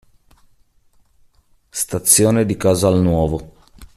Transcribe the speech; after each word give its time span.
Stazione 1.69 2.47
di 2.47 2.57
Casalnuovo 2.57 3.53